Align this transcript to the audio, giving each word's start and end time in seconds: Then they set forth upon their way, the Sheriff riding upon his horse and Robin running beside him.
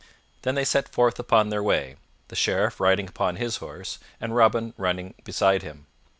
Then 0.41 0.55
they 0.55 0.65
set 0.65 0.89
forth 0.89 1.19
upon 1.19 1.49
their 1.49 1.61
way, 1.61 1.95
the 2.29 2.35
Sheriff 2.35 2.79
riding 2.79 3.07
upon 3.07 3.35
his 3.35 3.57
horse 3.57 3.99
and 4.19 4.35
Robin 4.35 4.73
running 4.75 5.13
beside 5.23 5.61
him. 5.61 5.85